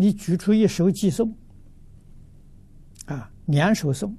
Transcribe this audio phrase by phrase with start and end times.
[0.00, 1.34] 你举出一首偈颂，
[3.06, 4.16] 啊，两首颂，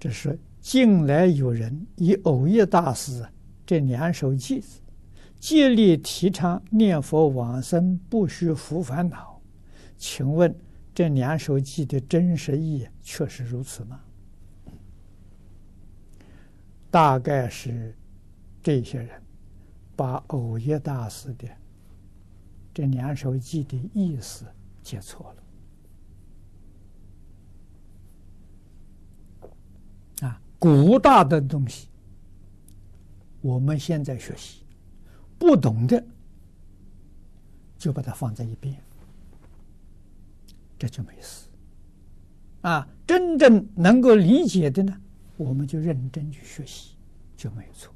[0.00, 3.22] 这是近来有人以藕益大师
[3.66, 4.80] 这两首偈子，
[5.38, 9.38] 竭力提倡念佛往生不须扶烦恼。
[9.98, 10.56] 请问
[10.94, 14.00] 这两首偈的真实意义确实如此吗？
[16.90, 17.94] 大概是
[18.62, 19.10] 这些人
[19.94, 21.46] 把藕益大师的。
[22.78, 24.44] 这两首偈的意思
[24.84, 25.34] 解错
[30.20, 30.40] 了啊！
[30.60, 31.88] 古大的东西，
[33.40, 34.62] 我们现在学习，
[35.40, 36.06] 不懂的
[37.76, 38.80] 就把它放在一边，
[40.78, 41.48] 这就没事
[42.60, 42.88] 啊！
[43.04, 44.96] 真正能够理解的呢，
[45.36, 46.94] 我们就认真去学习，
[47.36, 47.92] 就没有错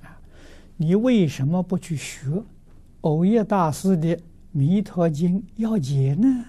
[0.00, 0.18] 啊！
[0.78, 2.42] 你为什么不去学？
[3.04, 4.16] 藕益大师的
[4.50, 6.44] 《弥陀经》要解呢？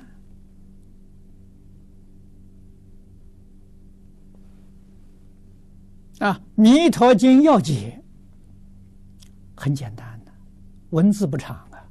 [6.19, 8.01] 啊，《弥陀经》要解
[9.53, 10.31] 很简单的，
[10.91, 11.85] 文字不长啊。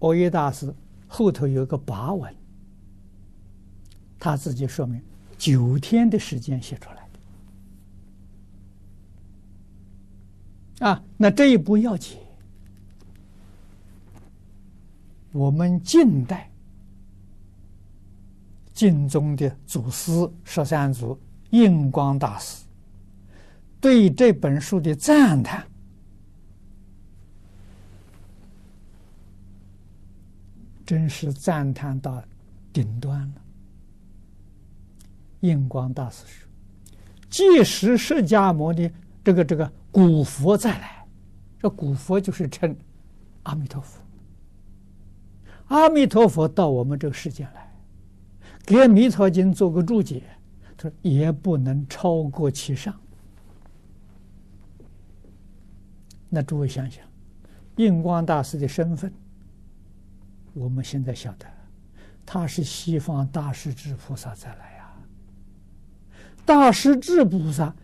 [0.00, 0.74] 藕益大师
[1.06, 2.34] 后头有个跋文，
[4.18, 5.00] 他自己说明
[5.38, 7.08] 九天的时间写出来
[10.80, 10.86] 的。
[10.88, 12.18] 啊，那这一步要解。
[15.36, 16.50] 我们近代
[18.72, 20.10] 晋宗的祖师
[20.44, 21.20] 十三祖
[21.50, 22.64] 印光大师
[23.78, 25.62] 对这本书的赞叹，
[30.86, 32.24] 真是赞叹到
[32.72, 33.34] 顶端了。
[35.40, 36.48] 印光大师说
[37.28, 38.90] ：“即使释迦牟尼
[39.22, 41.06] 这个这个古佛再来，
[41.60, 42.74] 这古佛就是称
[43.42, 44.00] 阿弥陀佛。”
[45.66, 47.72] 阿弥陀佛到我们这个世界来，
[48.64, 50.22] 给《弥陀经》做个注解，
[50.76, 52.94] 他说也不能超过其上。
[56.28, 57.04] 那诸位想想，
[57.76, 59.12] 印光大师的身份，
[60.52, 61.46] 我们现在晓得，
[62.24, 64.92] 他是西方大势至菩萨再来呀。
[66.44, 67.74] 大势至菩萨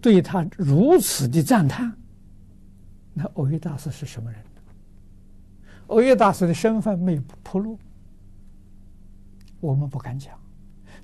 [0.00, 1.92] 对他如此的赞叹，
[3.14, 4.40] 那藕益大师是什么人？
[5.92, 7.78] 欧耶大师的身份没有铺露，
[9.60, 10.34] 我们不敢讲。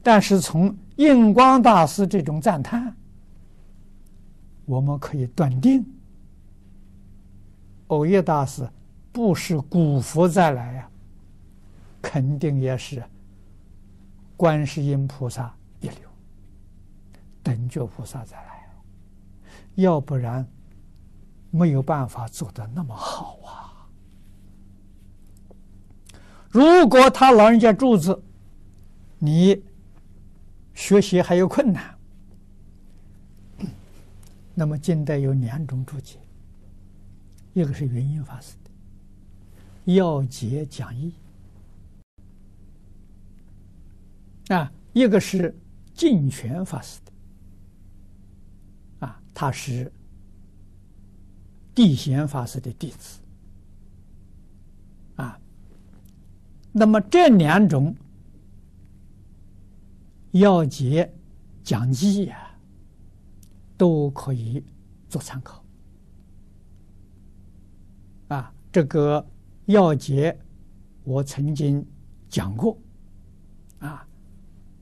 [0.03, 2.97] 但是从印光大师这种赞叹，
[4.65, 5.85] 我们可以断定，
[7.89, 8.67] 欧耶大师
[9.13, 10.91] 不是古佛再来呀，
[12.01, 13.05] 肯定也是
[14.39, 16.09] 观世音菩萨一流，
[17.43, 18.67] 等觉菩萨再来，
[19.75, 20.47] 要不然
[21.51, 23.68] 没有办法做得那么好啊。
[26.51, 28.23] 如果他老人家注字，
[29.19, 29.63] 你
[30.75, 31.95] 学习还有困难，
[34.55, 36.19] 那么近代有两种注解，
[37.53, 38.71] 一个是云音法师的
[39.95, 41.13] 《要解讲义》，
[44.57, 45.55] 啊，一个是
[45.95, 46.99] 净泉法师
[49.01, 49.93] 的，啊，他是
[51.75, 53.21] 地贤法师的弟子。
[55.17, 55.39] 啊
[56.73, 57.95] 那么这两种
[60.33, 61.11] 要解
[61.65, 62.51] 讲义呀，
[63.77, 64.63] 都可以
[65.09, 65.65] 做参考。
[68.29, 69.27] 啊，这个
[69.65, 70.39] 要解
[71.03, 71.85] 我曾经
[72.29, 72.79] 讲过，
[73.79, 74.07] 啊，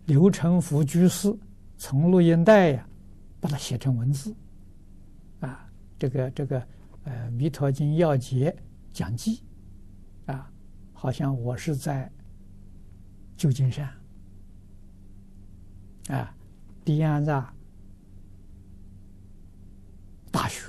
[0.07, 1.33] 刘成福居士
[1.79, 2.89] 从录音带呀
[3.41, 4.35] 把它写成文字，
[5.41, 6.67] 啊，这个这个
[7.05, 8.55] 呃《弥陀经要解
[8.93, 9.56] 讲义》啊。
[10.99, 12.11] 好像我是在
[13.37, 13.87] 旧金山
[16.09, 16.35] 啊，
[16.85, 17.55] 迪安纳
[20.33, 20.63] 大学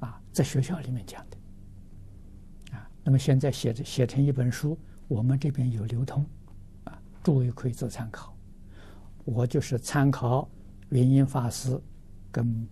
[0.00, 2.90] 啊，在学校里面讲的啊。
[3.04, 4.78] 那么现在写着写成一本书，
[5.08, 6.24] 我们这边有流通
[6.84, 8.34] 啊，诸位可以做参考。
[9.26, 10.48] 我就是参考
[10.88, 11.78] 云隐法师
[12.30, 12.66] 跟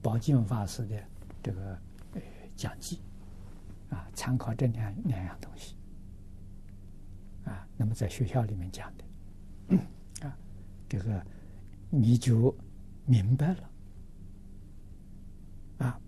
[0.00, 0.96] 宝静法师的
[1.42, 1.78] 这个
[2.14, 2.20] 呃
[2.54, 3.00] 讲记。
[3.92, 5.76] 啊，参考这两两样东西，
[7.44, 10.34] 啊，那么在学校里面讲的，啊，
[10.88, 11.22] 这个
[11.90, 12.56] 你就
[13.04, 13.70] 明白了，
[15.86, 16.00] 啊，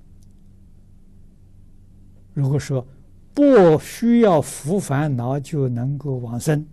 [2.33, 2.87] 如果说
[3.35, 6.67] 不需要扶烦恼就能够往生，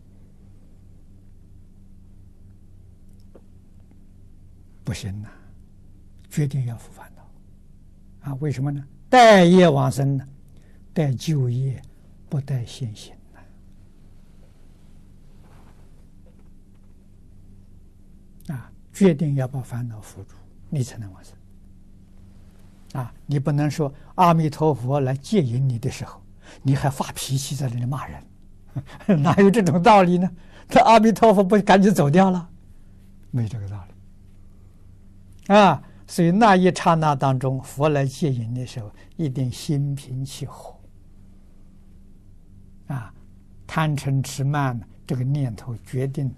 [4.86, 5.30] 不行呐，
[6.30, 8.82] 决定要扶烦恼，啊，为什么呢？
[9.10, 10.26] 待业往生呢？
[10.94, 11.82] 带就业，
[12.30, 13.14] 不带先行。
[18.48, 20.36] 啊，决定要把烦恼付出，
[20.70, 21.34] 你才能完成。
[23.02, 26.22] 啊，你不能说阿弥陀佛来戒淫你的时候，
[26.62, 28.22] 你还发脾气在那里骂人，
[29.24, 30.30] 哪有这种道理呢？
[30.68, 32.50] 这阿弥陀佛不赶紧走掉了，
[33.30, 35.54] 没这个道理。
[35.54, 40.76] 啊，所以那一刹那当中，佛来戒淫的时候，一定心平气和。
[42.92, 43.14] 啊，
[43.66, 46.34] 贪嗔痴慢这个念头决定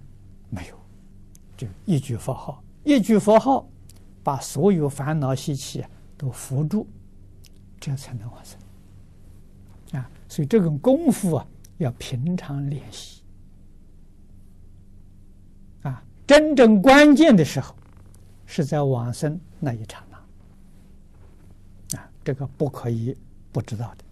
[0.50, 0.80] 没有，
[1.58, 3.68] 就一句佛号，一句佛号，
[4.24, 5.84] 把所有烦恼习气。
[6.16, 6.88] 都扶住，
[7.82, 10.10] 这才能往生啊！
[10.30, 11.46] 所以这种功夫啊，
[11.80, 13.22] 要平常练习
[15.82, 16.02] 啊。
[16.26, 17.76] 真正关键的时候，
[18.46, 23.18] 是在往生那一刹那啊，这个不可以
[23.52, 24.06] 不知道的。